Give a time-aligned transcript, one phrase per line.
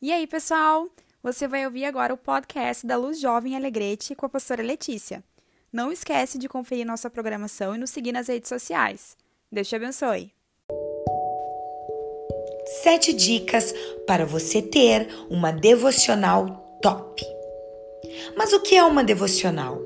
[0.00, 0.88] E aí, pessoal?
[1.22, 5.22] Você vai ouvir agora o podcast da Luz Jovem Alegrete com a pastora Letícia.
[5.70, 9.16] Não esquece de conferir nossa programação e nos seguir nas redes sociais.
[9.52, 10.32] Deus te abençoe.
[12.82, 13.74] Sete dicas
[14.06, 17.22] para você ter uma devocional top.
[18.36, 19.78] Mas o que é uma devocional?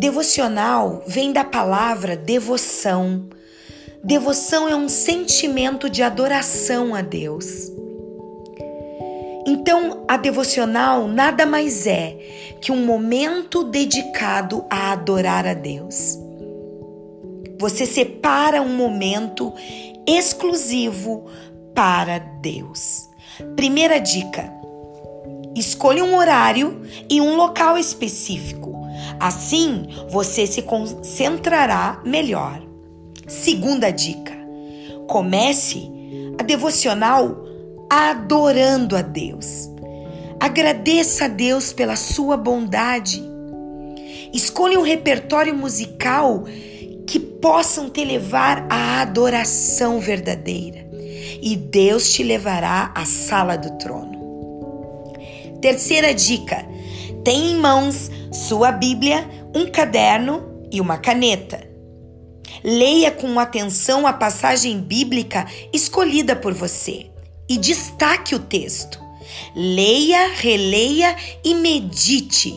[0.00, 3.28] Devocional vem da palavra devoção.
[4.02, 7.70] Devoção é um sentimento de adoração a Deus.
[9.46, 12.16] Então, a devocional nada mais é
[12.62, 16.18] que um momento dedicado a adorar a Deus.
[17.58, 19.52] Você separa um momento
[20.06, 21.26] exclusivo
[21.74, 23.06] para Deus.
[23.54, 24.50] Primeira dica:
[25.54, 28.69] escolha um horário e um local específico.
[29.20, 32.62] Assim, você se concentrará melhor.
[33.28, 34.32] Segunda dica:
[35.06, 35.90] comece
[36.38, 37.44] a devocional
[37.90, 39.68] adorando a Deus.
[40.40, 43.22] Agradeça a Deus pela sua bondade.
[44.32, 46.44] Escolha um repertório musical
[47.06, 50.88] que possam te levar à adoração verdadeira.
[51.42, 54.18] E Deus te levará à sala do trono.
[55.60, 56.64] Terceira dica:
[57.24, 61.68] tenha em mãos sua Bíblia, um caderno e uma caneta.
[62.62, 67.10] Leia com atenção a passagem bíblica escolhida por você
[67.48, 69.00] e destaque o texto.
[69.54, 72.54] Leia, releia e medite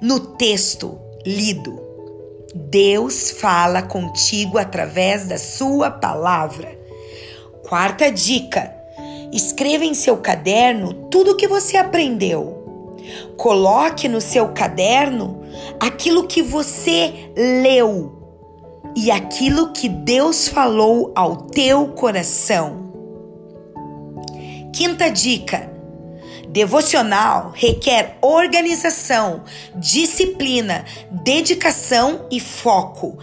[0.00, 1.80] no texto lido.
[2.54, 6.78] Deus fala contigo através da sua palavra.
[7.68, 8.74] Quarta dica:
[9.32, 12.59] escreva em seu caderno tudo o que você aprendeu.
[13.36, 15.42] Coloque no seu caderno
[15.78, 18.20] aquilo que você leu
[18.96, 22.90] e aquilo que Deus falou ao teu coração.
[24.72, 25.70] Quinta dica:
[26.48, 33.18] devocional requer organização, disciplina, dedicação e foco.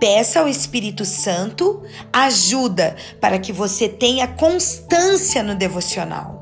[0.00, 1.80] Peça ao Espírito Santo
[2.12, 6.41] ajuda para que você tenha constância no devocional.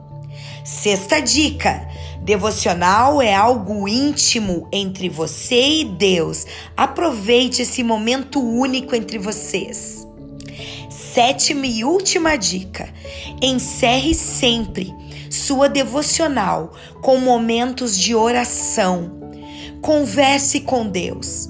[0.71, 1.89] Sexta dica:
[2.23, 6.47] devocional é algo íntimo entre você e Deus.
[6.77, 10.07] Aproveite esse momento único entre vocês.
[10.89, 12.89] Sétima e última dica:
[13.43, 14.95] encerre sempre
[15.29, 19.19] sua devocional com momentos de oração.
[19.83, 21.49] Converse com Deus.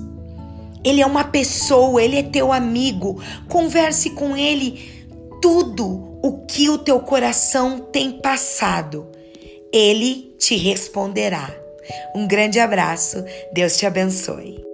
[0.82, 3.22] Ele é uma pessoa, ele é teu amigo.
[3.46, 5.06] Converse com ele
[5.42, 9.09] tudo o que o teu coração tem passado.
[9.72, 11.54] Ele te responderá.
[12.14, 14.69] Um grande abraço, Deus te abençoe.